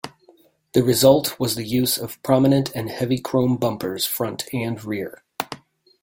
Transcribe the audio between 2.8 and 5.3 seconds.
heavy chrome bumpers front and rear.